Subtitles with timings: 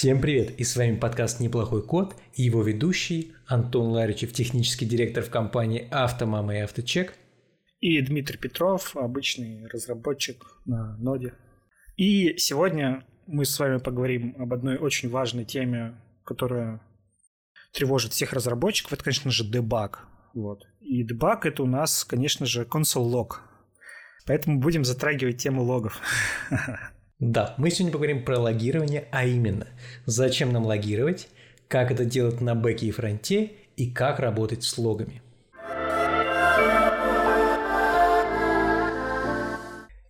[0.00, 0.58] Всем привет!
[0.58, 5.88] И с вами подкаст «Неплохой код» и его ведущий Антон Ларичев, технический директор в компании
[5.90, 7.12] «Автомама» и «Авточек».
[7.80, 11.34] И Дмитрий Петров, обычный разработчик на ноде.
[11.98, 16.80] И сегодня мы с вами поговорим об одной очень важной теме, которая
[17.74, 18.94] тревожит всех разработчиков.
[18.94, 20.08] Это, конечно же, дебаг.
[20.32, 20.66] Вот.
[20.80, 23.32] И дебаг– это у нас, конечно же, console log.
[24.26, 26.00] Поэтому будем затрагивать тему логов.
[27.20, 29.66] Да, мы сегодня поговорим про логирование, а именно,
[30.06, 31.28] зачем нам логировать,
[31.68, 35.20] как это делать на бэке и фронте и как работать с логами.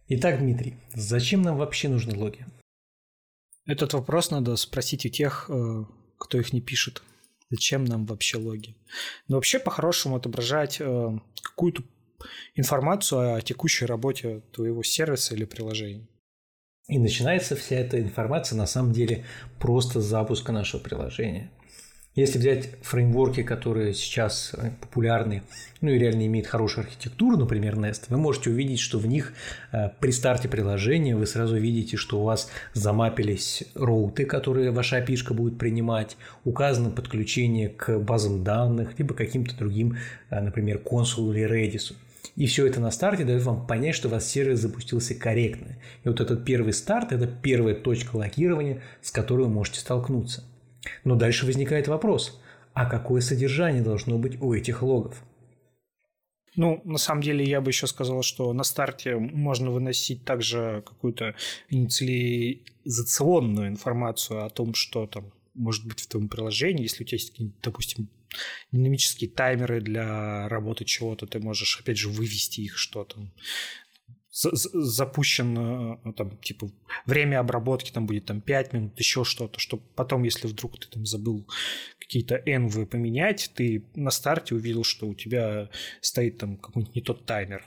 [0.07, 2.47] Итак, Дмитрий, зачем нам вообще нужны логи?
[3.67, 5.85] Этот вопрос надо спросить у тех, э,
[6.17, 7.03] кто их не пишет.
[7.51, 8.77] Зачем нам вообще логи?
[9.27, 11.83] Но вообще, по-хорошему, отображать э, какую-то
[12.55, 16.07] информацию о текущей работе твоего сервиса или приложения.
[16.89, 19.25] И начинается вся эта информация на самом деле
[19.59, 21.51] просто с запуска нашего приложения.
[22.17, 25.45] Если взять фреймворки, которые сейчас э, популярны,
[25.81, 29.33] ну и реально имеют хорошую архитектуру, например, Nest, вы можете увидеть, что в них
[29.71, 35.33] э, при старте приложения вы сразу видите, что у вас замапились роуты, которые ваша API
[35.33, 39.97] будет принимать, указано подключение к базам данных, либо каким-то другим,
[40.31, 41.95] э, например, консулу или Redis.
[42.37, 45.77] И все это на старте дает вам понять, что у вас сервис запустился корректно.
[46.05, 50.45] И вот этот первый старт– это первая точка логирования, с которой вы можете столкнуться.
[51.05, 52.41] Но дальше возникает вопрос,
[52.73, 55.23] а какое содержание должно быть у этих логов?
[56.57, 61.35] Ну, на самом деле, я бы еще сказал, что на старте можно выносить также какую-то
[61.69, 67.35] инициализационную информацию о том, что там может быть в твоем приложении, если у тебя есть,
[67.63, 68.09] допустим,
[68.73, 73.31] динамические таймеры для работы чего-то, ты можешь, опять же, вывести их что-то.
[74.33, 76.71] Запущен, э, там, типа,
[77.05, 81.05] время обработки там будет там 5 минут, еще что-то, чтобы потом, если вдруг ты там
[81.05, 81.47] забыл
[81.99, 85.69] какие-то энвы поменять, ты на старте увидел, что у тебя
[86.01, 87.65] стоит там какой-нибудь не тот таймер.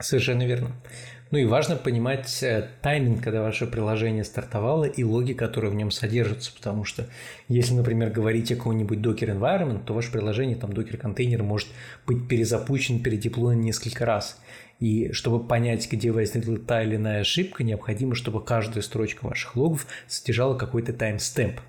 [0.00, 0.82] Совершенно верно.
[1.30, 5.92] Ну и важно понимать э, тайминг, когда ваше приложение стартовало, и логи, которые в нем
[5.92, 7.06] содержатся, потому что
[7.46, 11.68] если, например, говорить о каком-нибудь Docker environment, то ваше приложение, там, Docker контейнер может
[12.04, 14.40] быть перезапущен, передеплоен несколько раз.
[14.80, 19.86] И чтобы понять, где возникла та или иная ошибка, необходимо, чтобы каждая строчка ваших логов
[20.08, 21.60] содержала какой-то таймстемп.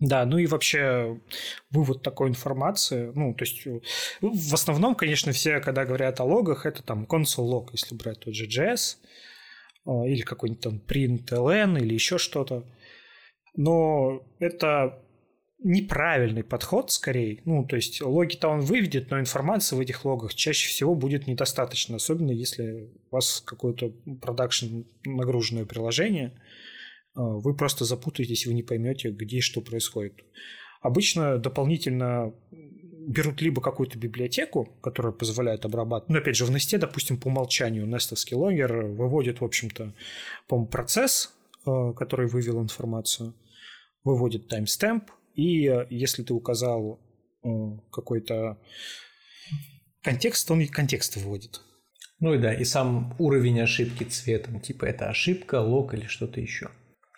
[0.00, 1.20] Да, ну и вообще
[1.70, 3.80] вывод такой информации, ну, то есть э,
[4.22, 8.34] в основном, конечно, все, когда говорят о логах, это там console log, если брать тот
[8.34, 8.96] же JS,
[9.86, 12.64] э, или какой-нибудь там println, или еще что-то.
[13.54, 15.02] Но это
[15.62, 17.42] неправильный подход скорее.
[17.44, 21.96] Ну, то есть логи-то он выведет, но информации в этих логах чаще всего будет недостаточно,
[21.96, 23.90] особенно если у вас какое-то
[24.22, 26.69] продакшн нагруженное приложение– а,
[27.14, 30.14] вы просто запутаетесь, вы не поймете, где и что происходит.
[30.80, 37.18] Обычно дополнительно берут либо какую-то библиотеку, которая позволяет обрабатывать, ну, опять же, в Nest, допустим,
[37.18, 39.94] по умолчанию нестовский логер выводит, в общем-то,
[40.48, 41.34] по процесс,
[41.64, 43.34] а, который вывел информацию,
[44.04, 47.00] выводит таймстемп, и если ты указал
[47.90, 48.58] какой-то
[50.02, 51.62] контекст, он и контекст выводит.
[52.18, 56.70] Ну и да, и сам уровень ошибки цветом, типа это ошибка, лог или что-то еще.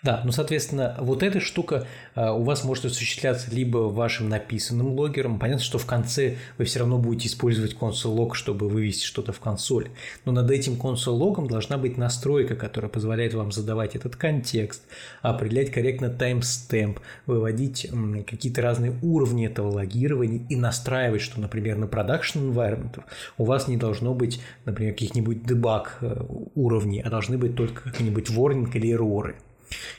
[0.02, 1.86] Да, ну, соответственно, вот эта штука
[2.16, 5.38] а, у вас может осуществляться либо вашим написанным логером.
[5.38, 9.38] Понятно, что в конце вы все равно будете использовать консоль лог, чтобы вывести что-то в
[9.38, 9.90] консоль.
[10.24, 14.82] Но над этим консоль логом должна быть настройка, которая позволяет вам задавать этот контекст,
[15.22, 17.88] определять корректно таймстемп, выводить
[18.26, 23.00] какие-то разные уровни этого логирования и настраивать, что, например, на продакшн environment
[23.38, 26.24] у вас не должно быть, например, каких-нибудь дебаг э,
[26.56, 29.36] уровней, а должны быть только какие-нибудь warning или эроры.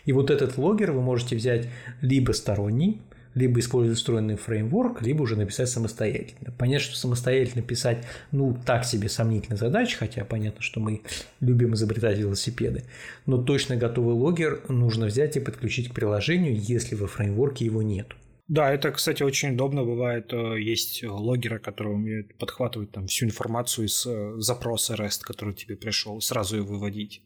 [0.06, 1.68] И вот этот логер вы можете взять
[2.02, 3.02] либо сторонний,
[3.36, 6.54] либо использовать встроенный фреймворк, либо уже написать самостоятельно.
[6.58, 11.02] Понятно, что самостоятельно писать, ну, так себе сомнительная задача, хотя понятно, что мы
[11.40, 12.84] любим изобретать велосипеды,
[13.26, 18.08] но точно готовый логер нужно взять и подключить к приложению, если во фреймворке его нет.
[18.50, 20.34] Да, это, кстати, очень удобно бывает.
[20.34, 25.78] Э, есть логеры, которые умеют подхватывать там всю информацию из э, запроса REST, который тебе
[25.78, 27.24] пришел, сразу ее выводить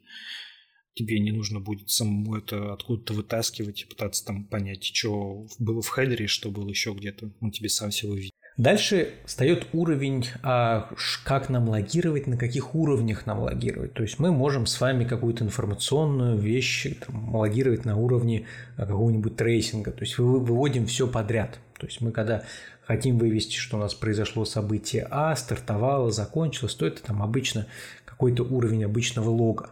[0.97, 5.88] тебе не нужно будет самому это откуда-то вытаскивать и пытаться там понять, что было в
[5.88, 7.29] хедере, что было еще где-то.
[7.39, 8.33] Он тебе сам все выведет.
[8.57, 10.89] Дальше встает уровень, а
[11.23, 13.94] как нам логировать, на каких уровнях нам логировать.
[13.94, 19.35] То есть мы можем с вами какую-то информационную вещь там, логировать на уровне а, какого-нибудь
[19.35, 19.91] трейсинга.
[19.91, 21.59] То есть мы выводим все подряд.
[21.77, 22.45] То есть мы когда
[22.81, 27.67] хотим вывести, что у нас произошло событие А, стартовало, закончилось, то это там обычно
[28.05, 29.69] какой-то уровень обычного лога.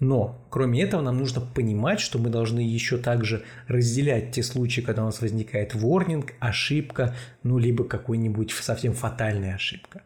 [0.00, 5.02] Но, кроме этого, нам нужно понимать, что мы должны еще также разделять те случаи, когда
[5.02, 10.02] у нас возникает warning, ошибка, ну, либо какой-нибудь совсем фатальная ошибка.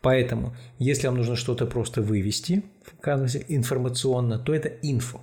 [0.00, 2.62] Поэтому, если вам нужно что-то просто вывести
[3.48, 5.20] информационно, то это инфо.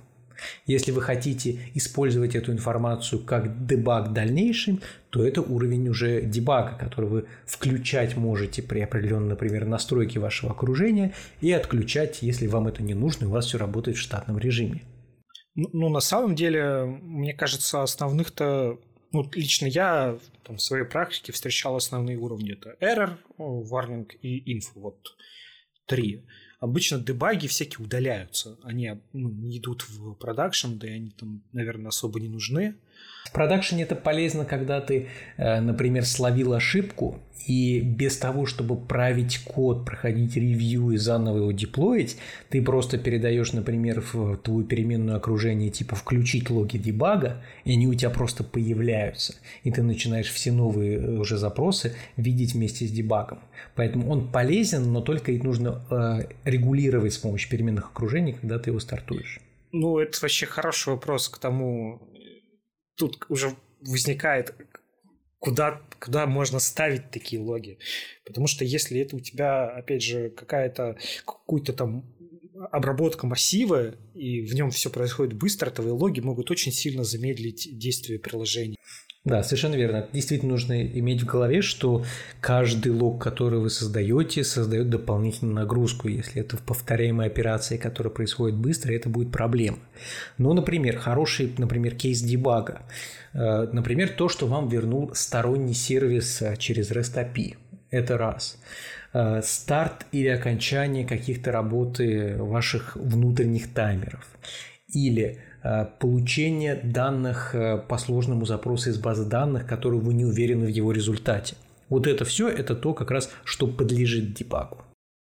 [0.66, 4.80] Если вы хотите использовать эту информацию как дебаг в дальнейшем,
[5.10, 11.14] то это уровень уже дебага, который вы включать можете при определенной, например, настройке вашего окружения
[11.40, 14.82] и отключать, если вам это не нужно, и у вас все работает в штатном режиме.
[15.54, 18.78] Ну, ну на самом деле, мне кажется, основных-то
[19.14, 22.52] ну, лично я там, в своей практике встречал основные уровни.
[22.52, 24.72] Это error, warning и info.
[24.74, 24.98] Вот
[25.86, 26.24] три
[26.64, 28.56] обычно дебаги всякие удаляются.
[28.62, 32.74] Они ну, не идут в продакшн, да и они там, наверное, особо не нужны.
[33.24, 39.38] В продакшене это полезно, когда ты, э, например, словил ошибку, и без того, чтобы править
[39.38, 42.16] код, проходить ревью и заново его деплоить,
[42.48, 47.94] ты просто передаешь, например, в твою переменную окружение типа включить логи дебага, и они у
[47.94, 49.34] тебя просто появляются.
[49.62, 53.40] И ты начинаешь все новые э, уже запросы видеть вместе с дебагом.
[53.74, 58.70] Поэтому он полезен, но только их нужно э, регулировать с помощью переменных окружений, когда ты
[58.70, 59.40] его стартуешь.
[59.72, 62.00] Ну, это вообще хороший вопрос к тому,
[62.96, 64.54] тут уже возникает,
[65.38, 67.78] куда, куда можно ставить такие логи.
[68.24, 72.04] Потому что если это у тебя, опять же, какая-то какую-то там
[72.70, 78.18] обработка массива, и в нем все происходит быстро, твои логи могут очень сильно замедлить действие
[78.18, 78.76] приложения.
[79.24, 80.06] Да, совершенно верно.
[80.12, 82.04] Действительно нужно иметь в голове, что
[82.42, 86.08] каждый лог, который вы создаете, создает дополнительную нагрузку.
[86.08, 89.78] Если это в повторяемой операции, которая происходит быстро, это будет проблема.
[90.36, 92.82] Ну, например, хороший, например, кейс дебага.
[93.32, 97.56] Э, например, то, что вам вернул сторонний сервис э, через REST API.
[97.90, 98.58] Это раз
[99.14, 104.28] э, старт или окончание каких-то работы ваших внутренних таймеров.
[104.88, 105.38] Или
[105.98, 110.92] получение данных э, по сложному запросу из базы данных, которые вы не уверены в его
[110.92, 111.56] результате.
[111.88, 114.84] Вот это все, это то как раз, что подлежит дебагу.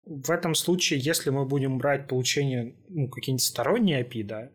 [0.05, 4.49] В этом случае, если мы будем брать получение ну, какие-нибудь сторонние API, да,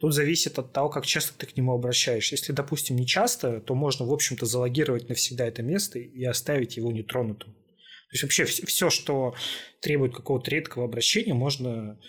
[0.00, 2.34] тут зависит от того, как часто ты к нему обращаешься.
[2.34, 6.90] Если, допустим, не часто, то можно, в общем-то, залогировать навсегда это место и оставить его
[6.90, 7.52] нетронутым.
[7.52, 9.34] То есть вообще все, что
[9.80, 12.00] требует какого-то редкого обращения, можно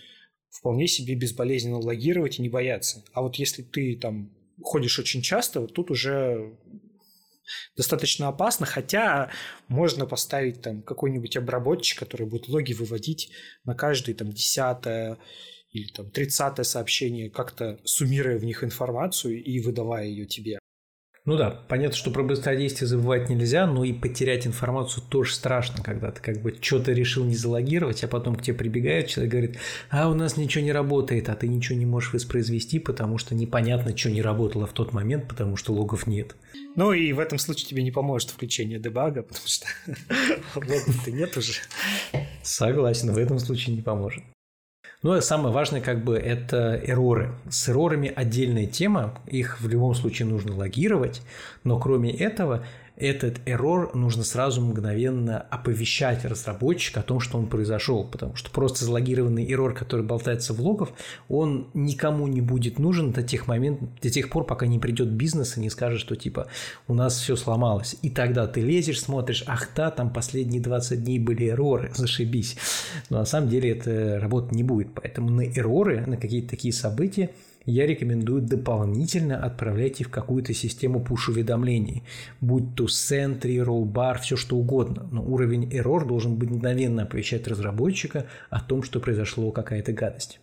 [0.52, 3.04] вполне себе безболезненно логировать и не бояться.
[3.14, 4.32] А вот если ты там
[4.62, 6.56] ходишь очень часто, вот тут уже
[7.76, 9.32] достаточно опасно, хотя
[9.68, 13.32] можно поставить там какой-нибудь обработчик, который будет логи выводить
[13.64, 15.18] на каждый там десятое
[15.72, 20.60] или там тридцатое сообщение, как-то суммируя в них информацию и выдавая ее тебе.
[21.24, 26.10] Ну да, понятно, что про быстродействие забывать нельзя, но и потерять информацию тоже страшно, когда
[26.10, 29.58] ты как бы что-то решил не залогировать, а потом к тебе прибегает человек говорит,
[29.92, 33.96] а у нас ничего не работает, а ты ничего не можешь воспроизвести, потому что непонятно,
[33.96, 36.36] что не работало в тот момент, потому что логов нет.
[36.76, 39.68] Ну и в этом случае тебе не поможет включение дебага, потому что
[40.56, 41.54] логов-то нет уже.
[42.42, 44.24] Согласен, в этом случае не поможет.
[45.04, 47.32] Ну и самое важное, как бы, это эроры.
[47.50, 51.24] С эрорами отдельная тема, их в любом случае нужно логировать,
[51.64, 52.64] но кроме этого
[53.02, 58.86] этот error нужно сразу мгновенно оповещать разработчика о том, что он произошел, потому что просто
[58.86, 60.94] залогированный error, который болтается в логов,
[61.28, 65.58] он никому не будет нужен до тех моментов, до тех пор, пока не придет бизнес
[65.58, 66.48] и не скажет, что типа
[66.88, 67.96] у нас все сломалось.
[68.04, 72.56] И тогда ты лезешь, смотришь, ах да, там последние 20 дней были эроры, зашибись.
[73.10, 77.32] Но на самом деле это работать не будет, поэтому на эроры, на какие-то такие события
[77.66, 82.04] я рекомендую дополнительно отправлять их в какую-то систему пуш-уведомлений,
[82.40, 85.08] будь то Sentry, Rollbar, все что угодно.
[85.12, 90.40] Но уровень error должен быть мгновенно оповещать разработчика о том, что произошло какая-то гадость.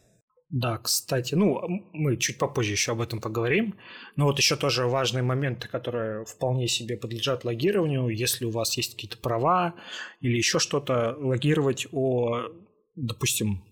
[0.51, 1.61] Да, кстати, ну,
[1.93, 3.75] мы чуть попозже еще об этом поговорим.
[4.17, 8.09] Но вот еще тоже важные моменты, которые вполне себе подлежат логированию.
[8.09, 9.75] Если у вас есть какие-то права
[10.23, 12.45] или еще что-то, логировать о,
[12.97, 13.63] допустим,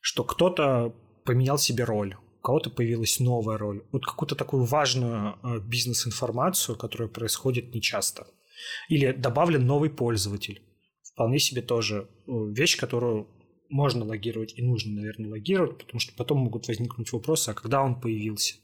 [0.00, 0.94] что кто-то
[1.26, 3.82] поменял себе роль кого-то появилась новая роль.
[3.92, 8.26] Вот какую-то такую важную э, бизнес-информацию, которая происходит нечасто.
[8.88, 10.62] Или добавлен новый пользователь.
[11.02, 13.28] Вполне себе тоже э, вещь, которую
[13.68, 17.98] можно логировать и нужно, наверное, логировать, потому что потом могут возникнуть вопросы, а когда он
[17.98, 18.56] появился,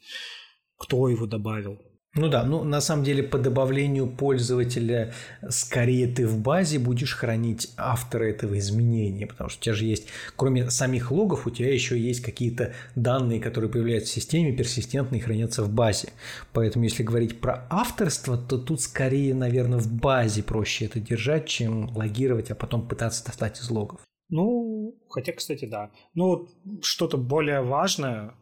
[0.76, 1.80] кто его добавил,
[2.14, 5.12] ну да, ну на самом деле по добавлению пользователя
[5.48, 10.08] скорее ты в базе будешь хранить автора этого изменения, потому что у тебя же есть,
[10.34, 15.62] кроме самих логов, у тебя еще есть какие-то данные, которые появляются в системе, персистентные, хранятся
[15.62, 16.08] в базе.
[16.52, 21.94] Поэтому если говорить про авторство, то тут скорее, наверное, в базе проще это держать, чем
[21.94, 24.00] логировать, а потом пытаться достать из логов.
[24.30, 25.90] Ну, хотя, кстати, да.
[26.14, 26.48] Ну,
[26.82, 28.34] что-то более важное,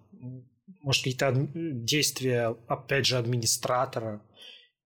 [0.86, 4.22] может, какие-то действия, опять же, администратора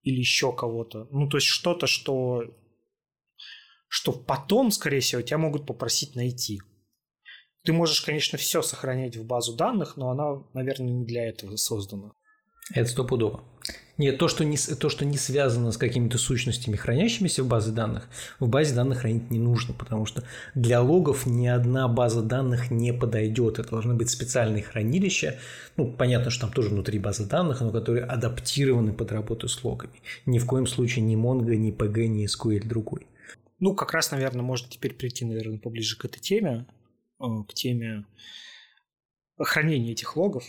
[0.02, 1.06] или еще кого-то.
[1.10, 2.42] Ну, то есть что-то, что,
[3.86, 6.58] что потом, скорее всего, тебя могут попросить найти.
[7.64, 12.12] Ты можешь, конечно, все сохранять в базу данных, но она, наверное, не для этого создана.
[12.72, 13.42] Это стопудово.
[14.00, 18.08] Нет, то что, не, то, что не связано с какими-то сущностями, хранящимися в базе данных,
[18.38, 20.24] в базе данных хранить не нужно, потому что
[20.54, 23.58] для логов ни одна база данных не подойдет.
[23.58, 25.38] Это должны быть специальные хранилища.
[25.76, 30.00] Ну, понятно, что там тоже внутри базы данных, но которые адаптированы под работу с логами.
[30.24, 33.06] Ни в коем случае ни Mongo, ни PG, ни SQL другой.
[33.58, 36.64] Ну, как раз, наверное, можно теперь прийти, наверное, поближе к этой теме,
[37.20, 38.06] э, к теме
[39.38, 40.44] хранения этих логов.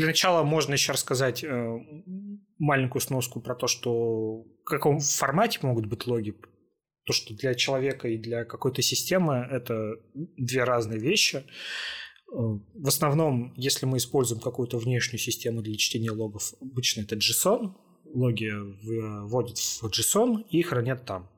[0.00, 1.78] Для начала можно еще рассказать э,
[2.58, 6.34] маленькую сноску про то, что в каком формате могут быть логи.
[7.04, 11.36] То, что для человека и для какой-то системы это две разные вещи.
[11.36, 11.42] Э,
[12.32, 17.74] в основном, если мы используем какую-то внешнюю систему для чтения логов, обычно это JSON.
[18.14, 18.50] Логи
[19.28, 21.28] вводят в JSON и хранят там.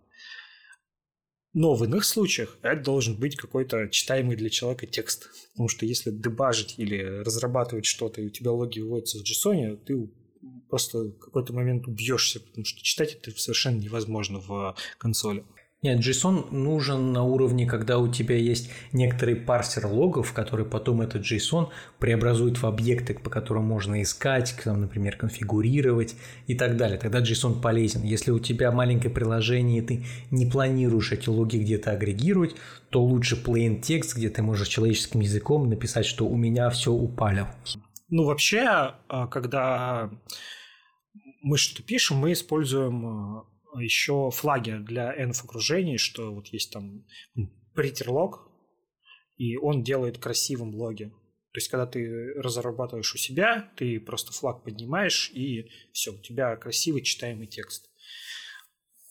[1.54, 5.28] Но в иных случаях это должен быть какой-то читаемый для человека текст.
[5.52, 10.10] Потому что если дебажить или разрабатывать что-то, и у тебя логи выводятся в JSON, ты
[10.70, 15.44] просто в какой-то момент убьешься, потому что читать это совершенно невозможно в консоли.
[15.84, 21.22] Нет, JSON нужен на уровне, когда у тебя есть некоторый парсер логов, который потом этот
[21.22, 26.14] JSON преобразует в объекты, по которым можно искать, там, например, конфигурировать
[26.46, 26.98] и так далее.
[26.98, 28.04] Тогда JSON полезен.
[28.04, 32.54] Если у тебя маленькое приложение, и ты не планируешь эти логи где-то агрегировать,
[32.90, 37.48] то лучше plain текст, где ты можешь человеческим языком написать, что у меня все упали.
[38.08, 40.10] Ну, вообще, а, когда
[41.42, 43.44] мы что-то пишем, мы используем а,
[43.78, 47.04] еще флаги для env окружений, что вот есть там
[47.76, 48.32] log,
[49.36, 51.12] и он делает красивым логи.
[51.52, 56.56] То есть, когда ты разрабатываешь у себя, ты просто флаг поднимаешь, и все, у тебя
[56.56, 57.90] красивый читаемый текст.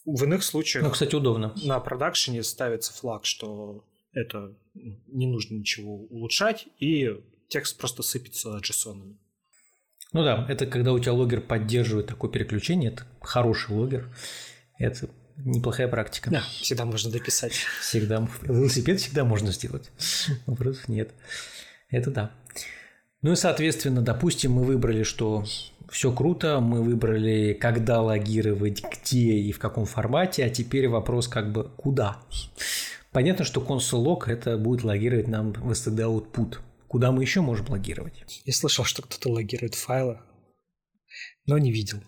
[0.05, 0.83] В иных случаях...
[0.83, 1.53] Ну, кстати, удобно.
[1.63, 7.09] На продакшене ставится флаг, что это не нужно ничего улучшать, и
[7.49, 9.17] текст просто сыпется JSON.
[10.13, 14.13] Ну да, это когда у тебя логер поддерживает такое переключение, это хороший логер.
[14.81, 16.31] Это неплохая практика.
[16.31, 17.53] Да, всегда можно дописать.
[17.81, 18.27] Всегда.
[18.41, 19.91] Велосипед всегда можно сделать.
[20.47, 21.13] Вопросов нет.
[21.89, 22.31] Это да.
[23.21, 25.45] Ну и, соответственно, допустим, мы выбрали, что
[25.91, 31.51] все круто, мы выбрали, когда логировать, где и в каком формате, а теперь вопрос как
[31.51, 32.19] бы куда.
[33.11, 36.57] Понятно, что console log это будет логировать нам в std output.
[36.87, 38.23] Куда мы еще можем логировать?
[38.45, 40.19] Я слышал, что кто-то логирует файлы,
[41.45, 42.01] но не видел.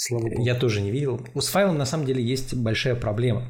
[0.00, 0.44] Слава богу.
[0.44, 1.20] Я тоже не видел.
[1.34, 3.46] С файлом на самом деле есть большая проблема.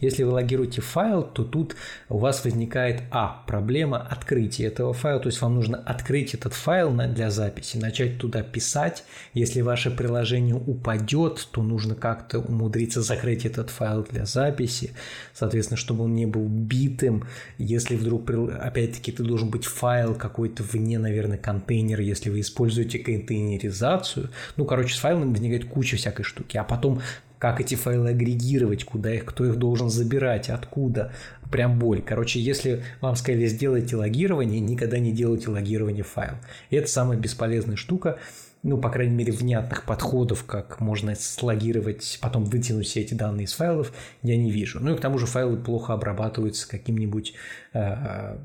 [0.00, 1.76] Если вы логируете файл, то тут
[2.08, 3.44] у вас возникает А.
[3.46, 5.20] Проблема открытия этого файла.
[5.20, 9.04] То есть вам нужно открыть этот файл для записи, начать туда писать.
[9.32, 14.94] Если ваше приложение упадет, то нужно как-то умудриться закрыть этот файл для записи.
[15.32, 17.28] Соответственно, чтобы он не был битым.
[17.58, 24.30] Если вдруг, опять-таки, ты должен быть файл какой-то вне, наверное, контейнер, если вы используете контейнеризацию.
[24.56, 26.56] Ну, короче, с файлом возникает куча куча всякой штуки.
[26.56, 27.00] А потом
[27.38, 31.12] как эти файлы агрегировать, куда их, кто их должен забирать, откуда.
[31.50, 32.00] Прям боль.
[32.00, 36.34] Короче, если вам сказали, сделайте логирование, никогда не делайте логирование файл.
[36.70, 38.18] Это самая бесполезная штука,
[38.62, 43.52] ну, по крайней мере, внятных подходов, как можно слогировать, потом вытянуть все эти данные из
[43.52, 44.78] файлов, я не вижу.
[44.80, 47.34] Ну и к тому же файлы плохо обрабатываются каким-нибудь
[47.74, 48.36] э,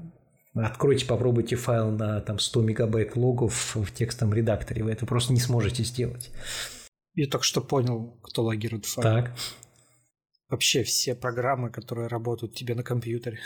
[0.63, 5.39] Откройте, попробуйте файл на там, 100 мегабайт логов в текстовом редакторе, вы это просто не
[5.39, 6.31] сможете сделать.
[7.17, 9.03] Я только что понял, кто логирует файл.
[9.03, 9.35] Так.
[10.49, 13.39] Вообще все программы, которые работают тебе на компьютере.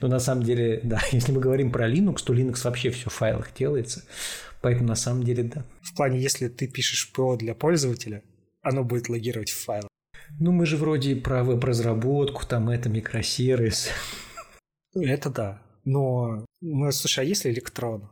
[0.00, 1.00] Ну, на самом деле, да.
[1.12, 4.04] Если мы говорим про Linux, то Linux вообще все в файлах делается.
[4.62, 5.64] Поэтому на самом деле, да.
[5.80, 8.24] В плане, если ты пишешь ПО для пользователя,
[8.62, 9.88] оно будет логировать в файлах.
[10.40, 13.90] Ну, мы же вроде про веб-разработку, там это микросервис.
[14.92, 15.62] Это да.
[15.84, 18.10] Но, ну, слушай, а если электрон?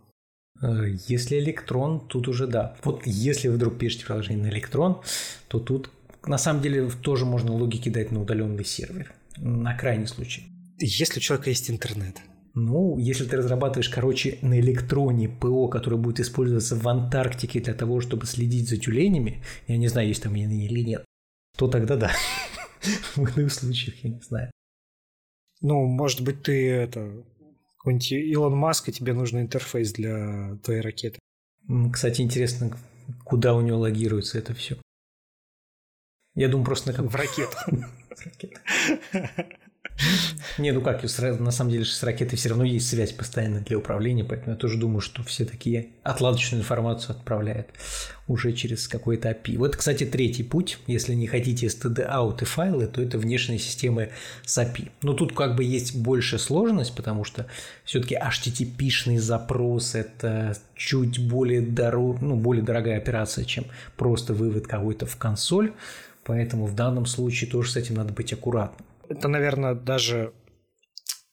[0.62, 2.76] Э, если электрон, тут уже да.
[2.84, 5.00] Вот если вы вдруг пишете приложение на электрон,
[5.48, 5.90] то тут
[6.26, 9.12] на самом деле тоже можно логики дать на удаленный сервер.
[9.36, 10.44] На крайний случай.
[10.78, 12.16] Если у человека есть интернет.
[12.54, 18.00] Ну, если ты разрабатываешь, короче, на электроне ПО, которое будет использоваться в Антарктике для того,
[18.00, 21.04] чтобы следить за тюленями, я не знаю, есть там они или нет,
[21.56, 22.10] то тогда да.
[23.14, 24.50] В иных случаях я не знаю.
[25.60, 27.24] Ну, может быть, ты это
[27.88, 31.18] какой-нибудь Илон Маск, и тебе нужен интерфейс для твоей ракеты.
[31.92, 32.76] Кстати, интересно,
[33.24, 34.76] куда у него логируется это все.
[36.34, 37.06] Я думаю, просто на как...
[37.06, 37.56] В ракету.
[40.58, 44.24] Не, ну как, на самом деле с ракетой все равно есть связь постоянно для управления,
[44.24, 47.68] поэтому я тоже думаю, что все такие отладочную информацию отправляют
[48.26, 49.56] уже через какой-то API.
[49.56, 54.10] Вот, кстати, третий путь, если не хотите std-out и файлы, то это внешние системы
[54.44, 54.90] с API.
[55.02, 57.46] Но тут как бы есть больше сложность, потому что
[57.84, 63.64] все-таки HTTP-шный запрос– это чуть более, дорог, ну, более дорогая операция, чем
[63.96, 65.72] просто вывод какой-то в консоль,
[66.24, 70.32] поэтому в данном случае тоже с этим надо быть аккуратным это, наверное, даже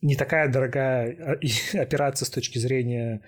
[0.01, 1.37] не такая дорогая
[1.73, 3.21] а, операция с точки зрения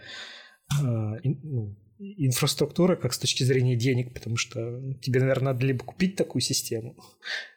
[0.81, 0.83] э,
[1.23, 6.41] ну, инфраструктуры, как с точки зрения денег, потому что тебе, наверное, надо либо купить такую
[6.41, 6.95] систему,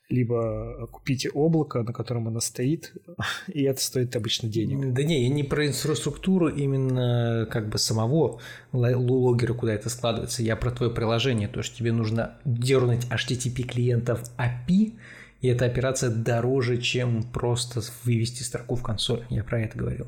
[0.09, 2.95] либо купить облако, на котором она стоит,
[3.49, 4.93] и это стоит обычно денег.
[4.95, 8.41] Да не, я не про инфраструктуру именно как бы самого
[8.73, 14.23] логера, куда это складывается, я про твое приложение, то, что тебе нужно дернуть HTTP клиентов
[14.39, 14.95] API,
[15.41, 19.27] и эта операция дороже, чем просто вывести строку в консоль.
[19.31, 20.07] Я про это говорил.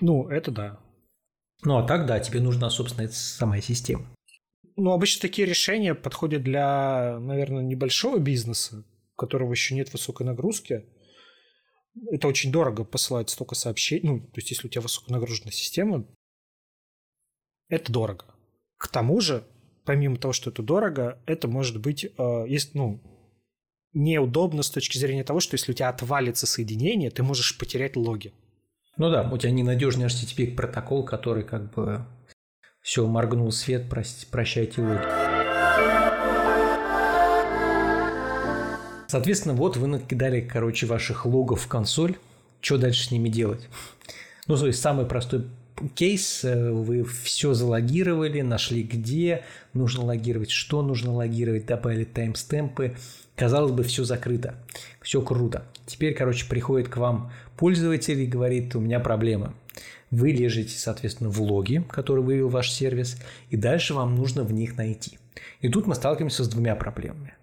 [0.00, 0.80] Ну, это да.
[1.64, 4.06] Ну, а так, да, тебе нужна, собственно, эта самая система.
[4.76, 8.84] Ну, обычно такие решения подходят для, наверное, небольшого бизнеса,
[9.14, 10.86] у которого еще нет высокой нагрузки.
[12.10, 14.08] Это очень дорого посылать столько сообщений.
[14.08, 16.06] Ну, то есть, если у тебя высоконагруженная система,
[17.68, 18.24] это дорого.
[18.78, 19.44] К тому же,
[19.84, 23.02] помимо того, что это дорого, это может быть, э, есть, ну,
[23.94, 28.32] неудобно с точки зрения того, что если у тебя отвалится соединение, ты можешь потерять логи.
[28.96, 32.04] Ну да, у тебя ненадежный HTTP протокол, который как бы
[32.82, 35.02] все, моргнул свет, прости, прощайте логи.
[39.08, 42.16] Соответственно, вот вы накидали, короче, ваших логов в консоль.
[42.60, 43.68] Что дальше с ними делать?
[44.46, 45.46] Ну, то есть самый простой
[45.94, 52.94] кейс, э, вы все залогировали, нашли где нужно логировать, что нужно логировать, добавили таймстемпы,
[53.34, 54.54] Казалось бы, все закрыто,
[55.00, 55.64] все круто.
[55.86, 59.54] Теперь, короче, приходит к вам пользователь и говорит, у меня проблема.
[60.10, 63.16] Вы лежите, соответственно, в логи, который вывел ваш сервис,
[63.48, 65.18] и дальше вам нужно в них найти.
[65.62, 67.34] И тут мы сталкиваемся с двумя проблемами.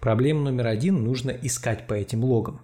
[0.00, 2.60] Проблема номер один– нужно искать по этим логам.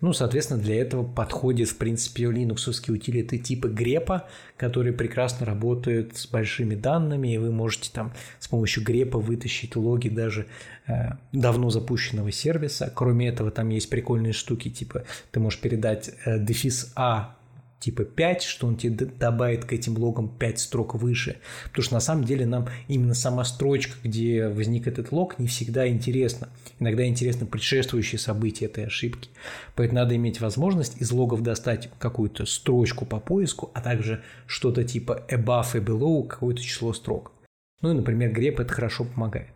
[0.00, 6.26] Ну, соответственно, для этого подходит, в принципе, линуксовские утилиты типа грепа, которые прекрасно работают с
[6.26, 10.46] большими данными, и вы можете там с помощью грепа вытащить логи даже
[10.86, 12.92] э, давно запущенного сервиса.
[12.94, 17.37] Кроме этого, там есть прикольные штуки, типа ты можешь передать э, дефис А
[17.80, 21.38] типа 5, что он тебе добавит к этим логам 5 строк выше.
[21.66, 25.88] Потому что на самом деле нам именно сама строчка, где возник этот лог, не всегда
[25.88, 26.48] интересна.
[26.78, 29.30] Иногда интересны предшествующие события этой ошибки.
[29.74, 35.24] Поэтому надо иметь возможность из логов достать какую-то строчку по поиску, а также что-то типа
[35.28, 37.32] above и below, какое-то число строк.
[37.80, 39.48] Ну и, например, grep это хорошо помогает.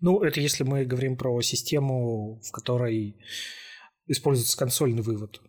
[0.00, 3.16] Ну, это если мы говорим про систему, в которой
[4.06, 5.40] используется консольный вывод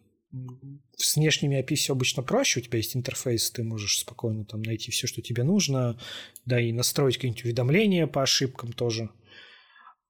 [0.97, 4.91] с внешними API все обычно проще, у тебя есть интерфейс, ты можешь спокойно там найти
[4.91, 5.97] все, что тебе нужно,
[6.45, 9.09] да и настроить какие-нибудь уведомления по ошибкам тоже.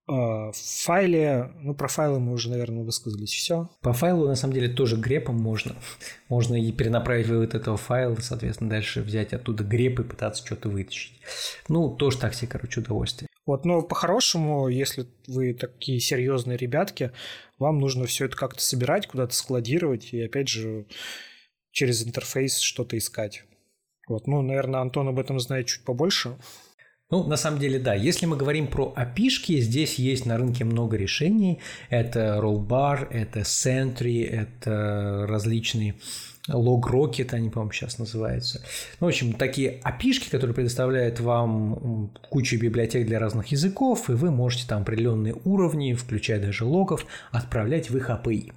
[0.08, 3.69] А, в файле, ну, про файлы мы уже, наверное, высказались все.
[3.82, 5.76] По файлу, на самом деле, тоже грепом можно.
[6.30, 11.19] Можно и перенаправить вывод этого файла, соответственно, дальше взять оттуда греп и пытаться что-то вытащить.
[11.67, 13.28] Ну, тоже так себе, короче, удовольствие.
[13.45, 17.12] Вот, но по-хорошему, если вы такие серьезные ребятки,
[17.60, 20.86] вам нужно все это как-то собирать, куда-то складировать и, опять же,
[21.71, 23.43] через интерфейс что-то искать.
[24.08, 26.38] Вот, ну, наверное, Антон об этом знает чуть побольше.
[27.12, 27.93] Ну, на самом деле, да.
[27.93, 31.62] Если мы говорим про api здесь есть на рынке много решений.
[31.89, 35.95] Это Rollbar, это Sentry, это различные
[36.49, 38.62] Log Rocket, они, по-моему, сейчас называются.
[38.99, 44.31] Ну, в общем, такие api которые предоставляют вам кучу библиотек для разных языков, и вы
[44.31, 48.53] можете там определенные уровни, включая даже логов, отправлять в их API.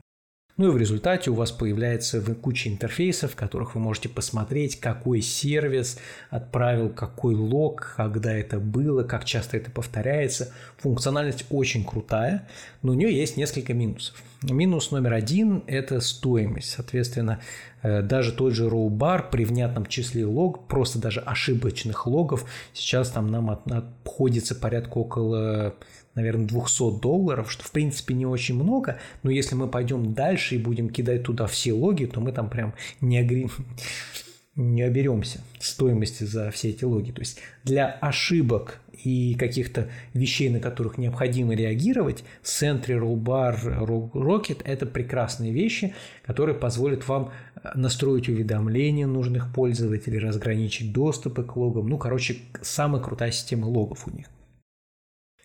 [0.59, 5.23] Ну и в результате у вас появляется куча интерфейсов, в которых вы можете посмотреть, какой
[5.23, 5.99] сервис
[6.31, 10.53] отправил какой лог, когда это было, как часто это повторяется.
[10.79, 12.49] Функциональность очень крутая,
[12.83, 14.21] но у нее есть несколько минусов.
[14.43, 16.71] Минус номер один– это стоимость.
[16.71, 17.41] Соответственно,
[17.83, 23.51] даже тот же Rowbar при внятном числе лог, просто даже ошибочных логов, сейчас там нам
[23.51, 25.75] обходится порядка около
[26.19, 30.59] наверное, 200 долларов, что в принципе не очень много, но если мы пойдем дальше и
[30.59, 33.51] будем кидать туда все логи, то мы там прям не, огр...
[34.59, 37.13] не оберемся стоимости за все эти логи.
[37.13, 44.85] То есть для ошибок и каких-то вещей, на которых необходимо реагировать, Sentry, Rollbar, Rocket– это
[44.85, 45.95] прекрасные вещи,
[46.27, 47.31] которые позволят вам
[47.75, 51.89] настроить уведомления нужных пользователей, разграничить доступы к логам.
[51.89, 54.27] Ну, короче, самая крутая система логов у них.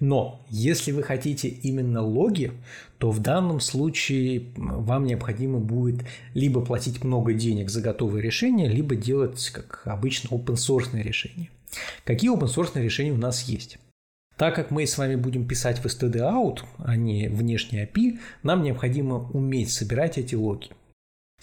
[0.04, 2.52] Но если вы хотите именно логи,
[2.98, 8.98] то в данном случае вам необходимо будет либо платить много денег за готовые решения, либо
[8.98, 11.48] делать, как обычно, open source решения.
[12.04, 13.80] Какие open source решения у нас есть?
[14.36, 18.62] Так как мы с вами будем писать в std out, а не внешний API, нам
[18.62, 20.68] необходимо уметь собирать эти логи.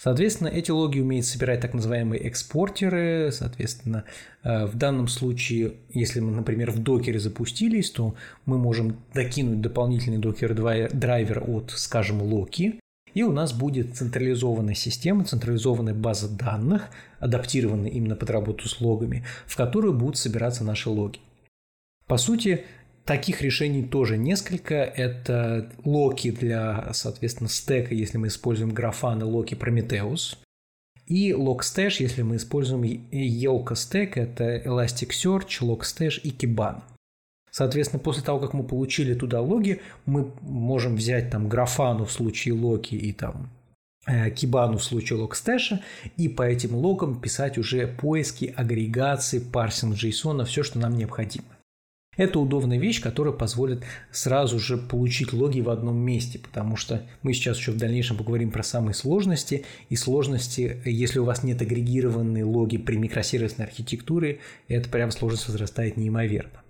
[0.03, 3.29] Соответственно, эти логи умеют собирать так называемые экспортеры.
[3.31, 4.03] Соответственно,
[4.41, 8.15] э, в данном случае, если мы, например, в докере запустились, то
[8.47, 12.79] мы можем докинуть дополнительный докер-драйвер от, скажем, Loki,
[13.13, 19.23] и у нас будет централизованная система, централизованная база данных, адаптированная именно под работу с логами,
[19.45, 21.19] в которую будут собираться наши логи.
[22.07, 22.65] По сути,
[23.05, 24.75] Таких решений тоже несколько.
[24.75, 30.37] Это локи для, соответственно, стека, если мы используем графаны локи Prometheus.
[31.07, 36.83] И Logstash, если мы используем Yelka Stack, это Elasticsearch, Logstash и Kiban.
[37.49, 42.53] Соответственно, после того, как мы получили туда логи, мы можем взять там графану в случае
[42.53, 43.49] локи и там
[44.35, 45.83] кибану в случае логстэша
[46.17, 51.45] и по этим логам писать уже поиски, агрегации, парсинг JSON, все, что нам необходимо.
[52.17, 57.33] Это удобная вещь, которая позволит сразу же получить логи в одном месте, потому что мы
[57.33, 62.43] сейчас еще в дальнейшем поговорим про самые сложности, и сложности, если у вас нет агрегированной
[62.43, 66.60] логи при микросервисной архитектуре, это прям сложность возрастает неимоверно.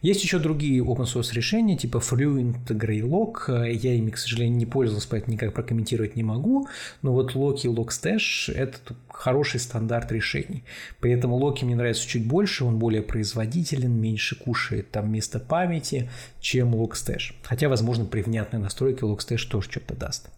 [0.00, 3.68] Есть еще другие open source решения, типа Fluent Greylog.
[3.68, 6.68] Я ими, к сожалению, не пользовался, поэтому никак прокомментировать не могу.
[7.02, 10.62] Но вот Loki и Logstash– это хороший стандарт решений.
[11.00, 16.08] При этом Loki мне нравится чуть больше, он более производителен, меньше кушает там место памяти,
[16.38, 17.34] чем Logstash.
[17.42, 20.30] Хотя, возможно, при внятной настройке Logstash тоже что-то даст.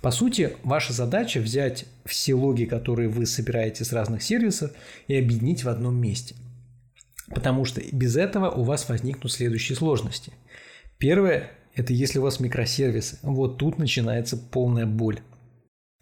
[0.00, 4.70] По сути, ваша задача взять все логи, которые вы собираете с разных сервисов,
[5.06, 6.34] и объединить в одном месте–
[7.28, 10.32] Потому что без этого у вас возникнут следующие сложности.
[10.98, 13.18] Первое– это если у вас микросервисы.
[13.22, 15.20] Вот тут начинается полная боль.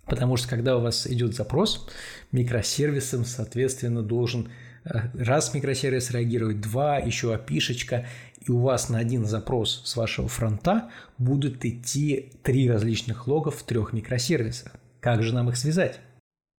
[0.06, 1.88] Потому что когда у вас идет запрос,
[2.30, 4.50] микросервисом, соответственно, должен
[4.84, 8.06] э, раз микросервис реагировать, два, еще опишечка,
[8.46, 13.62] и у вас на один запрос с вашего фронта будут идти три различных лога в
[13.62, 14.72] трех микросервисах.
[15.00, 16.00] Как же нам их связать?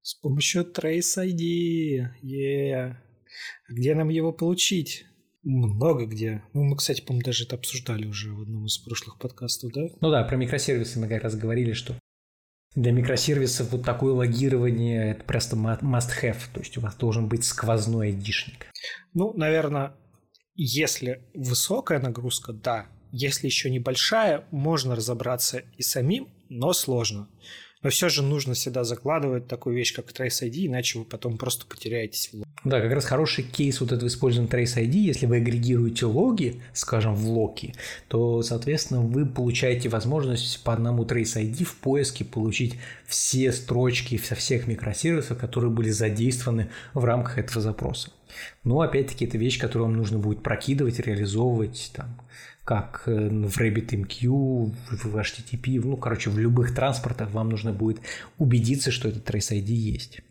[0.01, 2.07] С помощью Trace ID.
[2.23, 2.95] Yeah.
[3.69, 5.05] Где нам его получить?
[5.43, 6.43] Много где.
[6.53, 9.87] Ну, мы, кстати, по-моему, даже это обсуждали уже в одном из прошлых подкастов, да?
[10.01, 11.99] Ну да, про микросервисы мы как раз говорили, что
[12.75, 18.07] для микросервисов вот такое логирование– это просто must-have, то есть у вас должен быть сквозной
[18.07, 18.65] айдишник.
[19.13, 19.95] Ну, наверное,
[20.55, 22.87] если высокая нагрузка, да.
[23.11, 27.29] Если еще небольшая, можно разобраться и самим, но сложно.
[27.81, 31.65] Но все же нужно всегда закладывать такую вещь, как Trace ID, иначе вы потом просто
[31.65, 36.07] потеряетесь в Да, как раз хороший кейс вот этого использования Trace ID, если вы агрегируете
[36.07, 37.75] логи, скажем, в локи,
[38.07, 44.33] то, соответственно, вы получаете возможность по одному Trace ID в поиске получить все строчки со
[44.33, 48.09] всех микросервисов, которые были задействованы в рамках этого запроса.
[48.63, 52.19] Но, опять-таки, это вещь, которую вам нужно будет прокидывать, реализовывать, там,
[52.63, 57.99] как э, в RabbitMQ, в HTTP, ну, короче, в любых транспортах вам нужно будет
[58.39, 60.21] убедиться, что этот Trace ID есть.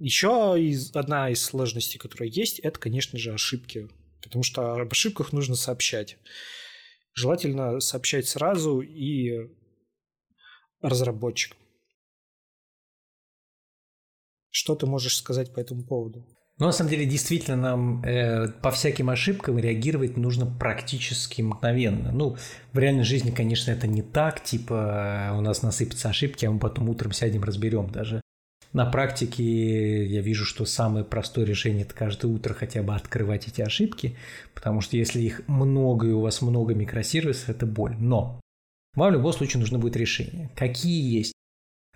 [0.00, 3.90] Еще из, одна из сложностей, которая есть, это, конечно же, ошибки.
[4.22, 6.16] Потому что об ошибках нужно сообщать.
[7.12, 9.50] Желательно сообщать сразу и
[10.80, 11.58] разработчикам.
[14.48, 16.26] Что ты можешь сказать по этому поводу?
[16.58, 22.10] Но на самом деле действительно нам э, по всяким ошибкам реагировать нужно практически мгновенно.
[22.10, 22.38] Ну,
[22.72, 26.88] в реальной жизни, конечно, это не так, типа у нас насыпятся ошибки, а мы потом
[26.88, 27.90] утром сядем, разберем.
[27.90, 28.22] Даже
[28.72, 33.62] на практике я вижу, что самое простое решение– это каждое утро хотя бы открывать эти
[33.62, 34.16] ошибки,
[34.54, 37.96] потому что если их много и у вас много микросервисов, это боль.
[37.98, 38.40] Но
[38.94, 40.50] вам в любом случае нужно будет решение.
[40.54, 41.32] Какие есть?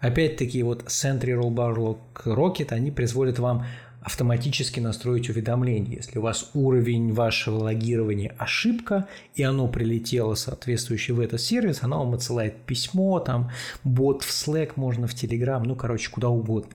[0.01, 3.67] Опять-таки вот Sentry Rollbar Rocket, они позволят вам
[4.05, 5.97] автоматически настроить уведомления.
[5.97, 12.05] Если у вас уровень вашего логирования ошибка, и оно прилетело соответствующий в этот сервис, оно
[12.05, 13.51] вам отсылает письмо, там
[13.83, 16.71] бот в Slack, можно в Telegram, ну, короче, куда угодно.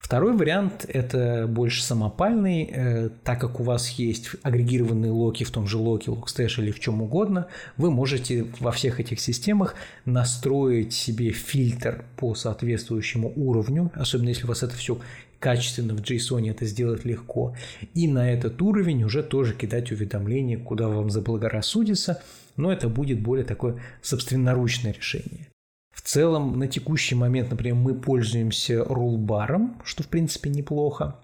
[0.00, 5.68] Второй вариант– это больше самопальный, э, так как у вас есть агрегированные логи в том
[5.68, 11.30] же Loki, Logstash или в чем угодно, вы можете во всех этих системах настроить себе
[11.30, 14.98] фильтр по соответствующему уровню, особенно если у вас это все
[15.40, 17.56] качественно в JSON это сделать легко.
[17.94, 22.22] И на этот уровень уже тоже кидать уведомления, куда вам заблагорассудится,
[22.56, 25.48] но это будет более такое собственноручное решение.
[25.92, 31.16] В целом, на текущий момент, например, мы пользуемся рулбаром, что в принципе неплохо.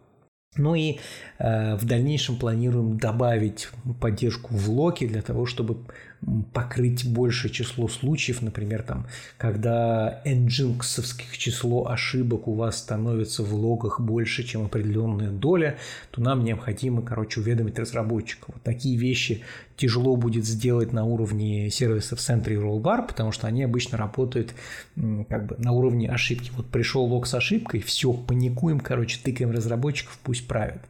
[0.56, 0.98] Ну и
[1.38, 3.68] э, в дальнейшем планируем добавить
[4.00, 5.78] поддержку в локи для того, чтобы
[6.52, 9.06] покрыть большее число случаев, например, там,
[9.38, 15.76] когда nginx число ошибок у вас становится в логах больше, чем определенная доля,
[16.10, 18.54] то нам необходимо, короче, уведомить разработчиков.
[18.54, 19.42] Вот такие вещи
[19.76, 24.54] тяжело будет сделать на уровне сервисов Sentry и Rollbar, потому что они обычно работают
[25.28, 26.50] как бы на уровне ошибки.
[26.56, 30.80] Вот пришел лог с ошибкой, все, паникуем, короче, тыкаем разработчиков, пусть правят.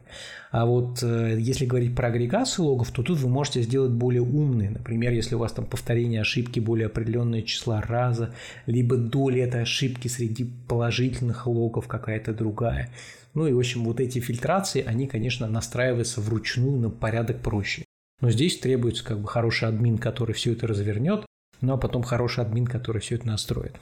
[0.49, 4.69] А вот э, если говорить про агрегацию логов, то тут вы можете сделать более умные.
[4.69, 8.33] Например, если у вас там повторение ошибки более определенное числа раза,
[8.65, 12.89] либо доля этой ошибки среди положительных логов какая-то другая.
[13.33, 17.83] Ну и, в общем, вот эти фильтрации, они, конечно, настраиваются вручную на порядок проще.
[18.21, 21.25] Но здесь требуется как бы хороший админ, который все это развернет,
[21.61, 23.77] ну а потом хороший админ, который все это настроит.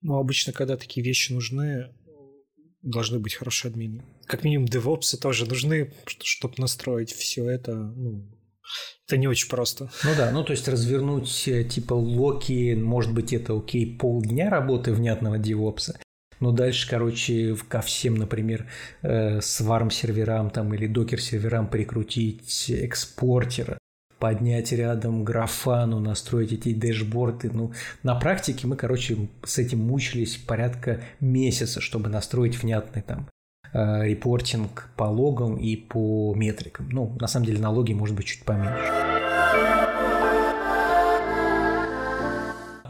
[0.00, 1.90] Ну, обычно, когда такие вещи нужны,
[2.82, 4.02] должны быть хорошие админы.
[4.26, 7.74] Как минимум, девопсы тоже нужны, чтобы настроить все это.
[7.74, 8.28] Ну,
[9.06, 9.90] это не очень просто.
[10.04, 14.92] Ну да, ну то есть развернуть э, типа локи, может быть, это окей, полдня работы
[14.92, 15.98] внятного девопса,
[16.40, 18.68] но дальше, короче, ко всем, например,
[19.02, 23.78] э, сварм серверам там или докер серверам прикрутить экспортера,
[24.18, 27.50] поднять рядом графану, настроить эти дэшборды.
[27.52, 33.28] Ну, на практике мы, короче, с этим мучились порядка месяца, чтобы настроить внятный там
[33.72, 36.88] э, репортинг по логам и по метрикам.
[36.90, 38.92] Ну, на самом деле, налоги может быть чуть поменьше.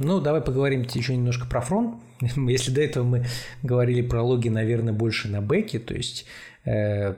[0.00, 1.96] Ну, давай поговорим еще немножко про фронт.
[2.20, 3.26] Если до этого мы
[3.62, 6.26] говорили про логи, наверное, больше на бэке, то есть
[6.64, 7.14] э,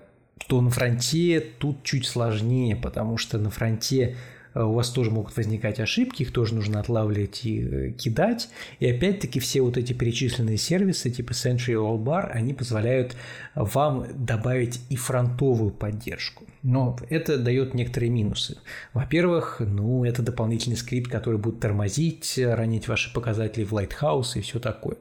[0.46, 4.16] то на фронте тут чуть сложнее, потому что на фронте
[4.54, 8.48] э, у вас тоже могут возникать ошибки, их тоже нужно отлавливать и э, кидать.
[8.78, 13.14] И опять-таки все вот эти перечисленные сервисы типа Sentry All Bar, они позволяют
[13.54, 16.46] вам добавить и фронтовую поддержку.
[16.62, 18.58] Но это дает некоторые минусы.
[18.92, 24.58] Во-первых, ну, это дополнительный скрипт, который будет тормозить, ранить ваши показатели в Lighthouse и все
[24.58, 24.96] такое.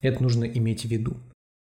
[0.00, 1.16] Это нужно иметь в виду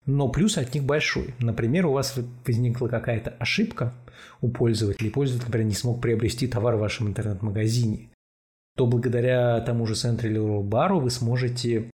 [0.07, 1.35] но плюс от них большой.
[1.41, 3.93] Например, у вас возникла какая-то ошибка
[4.41, 8.11] у пользователя, и пользователь, например, не смог приобрести товар в вашем интернет-магазине,
[8.77, 11.91] то благодаря тому же Central бару вы сможете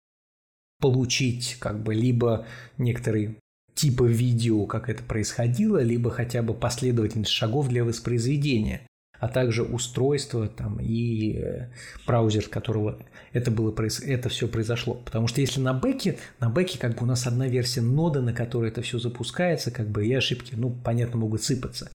[0.81, 2.47] получить как бы либо
[2.79, 3.39] некоторый
[3.75, 8.83] типа видео, как это происходило, либо хотя бы последовательность шагов для воспроизведения
[9.21, 11.69] а также устройство там, и э,
[12.07, 12.99] браузер, которого
[13.33, 14.95] это, было, это все произошло.
[14.95, 18.33] Потому что если на бэке, на бэке как бы у нас одна версия ноды, на
[18.33, 21.91] которой это все запускается, как бы и ошибки, ну, понятно, могут сыпаться.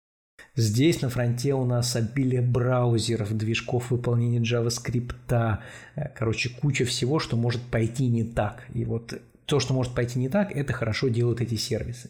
[0.56, 5.60] Здесь на фронте у нас обилие браузеров, движков выполнения JavaScript,
[5.96, 8.64] э, короче, куча всего, что может пойти не так.
[8.74, 12.10] И вот то, что может пойти не так, это хорошо делают эти сервисы.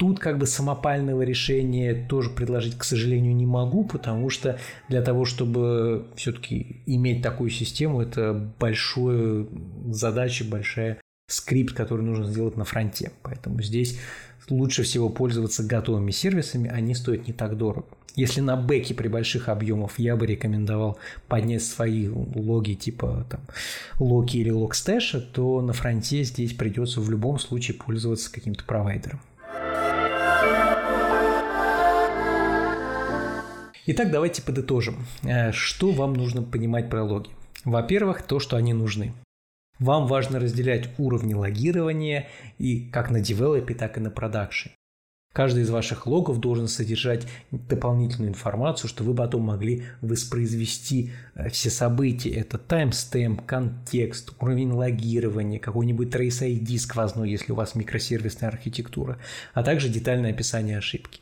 [0.00, 4.58] Тут как бы самопального решения тоже предложить, к сожалению, не могу, потому что
[4.88, 9.44] для того, чтобы все-таки иметь такую систему, это большая
[9.90, 13.12] задача, большая скрипт, который нужно сделать на фронте.
[13.20, 14.00] Поэтому здесь
[14.48, 17.84] лучше всего пользоваться готовыми сервисами, они стоят не так дорого.
[18.16, 20.96] Если на бэке при больших объемах я бы рекомендовал
[21.28, 23.40] поднять свои логи типа там
[23.98, 29.20] локи или логстэша, то на фронте здесь придется в любом случае пользоваться каким-то провайдером.
[33.86, 35.06] Итак, давайте подытожим.
[35.22, 37.30] Э, что вам нужно понимать про логи?
[37.64, 39.14] Во-первых, то, что они нужны.
[39.78, 44.74] Вам важно разделять уровни логирования и как на девелопе, так и на продакшене.
[45.32, 51.70] Каждый из ваших логов должен содержать дополнительную информацию, что вы потом могли воспроизвести э, все
[51.70, 52.30] события.
[52.30, 59.18] Это timestamp, контекст, уровень логирования, какой-нибудь Trace ID сквозной, если у вас микросервисная архитектура,
[59.54, 61.20] а также детальное описание ошибки.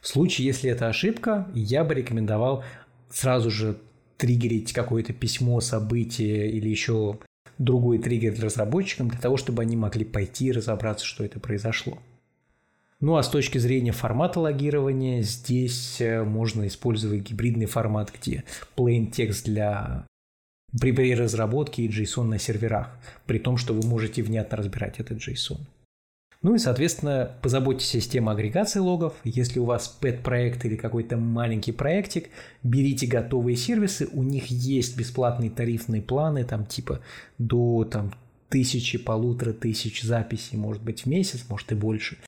[0.00, 2.64] В случае, если это ошибка, я бы рекомендовал
[3.10, 3.78] сразу же
[4.16, 7.18] триггерить какое-то письмо, событие или еще
[7.58, 11.98] другой триггер для разработчикам, для того, чтобы они могли пойти и разобраться, что это произошло.
[13.00, 18.42] Ну а с точки зрения формата логирования, здесь э, можно использовать гибридный формат, где
[18.76, 20.04] plain текст для
[20.80, 22.90] при разработке и JSON на серверах,
[23.26, 25.60] при том, что вы можете внятно разбирать этот JSON.
[26.40, 29.14] Ну и, соответственно, позаботьтесь о системе агрегации логов.
[29.24, 32.30] Если у вас пэт-проект или какой-то маленький проектик,
[32.62, 37.00] берите готовые сервисы, у них есть бесплатные тарифные планы, там типа
[37.38, 38.14] до там,
[38.48, 42.18] тысячи, полутора тысяч записей, может быть, в месяц, может и больше,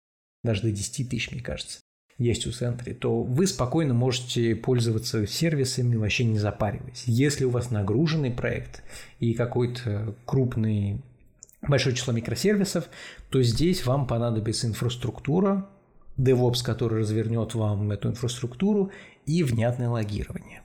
[0.43, 1.79] даже до 10 тысяч, мне кажется,
[2.19, 7.05] есть у Сентри, то вы спокойно можете пользоваться сервисами, вообще не запариваясь.
[7.07, 8.83] Если у вас нагруженный проект
[9.21, 11.01] и какой-то крупный
[11.63, 12.89] большое число микросервисов,
[13.31, 15.69] то здесь вам понадобится инфраструктура,
[16.19, 18.91] DevOps, который развернет вам эту инфраструктуру,
[19.27, 20.63] и внятное логирование.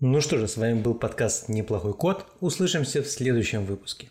[0.00, 2.26] Ну что же, с вами был подкаст «Неплохой код».
[2.40, 4.08] Услышимся в следующем выпуске.